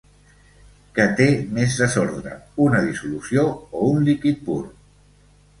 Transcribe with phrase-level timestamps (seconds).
[0.99, 1.27] Què té
[1.57, 2.33] més desordre
[2.69, 3.47] una dissolució
[3.83, 4.61] o un líquid pur?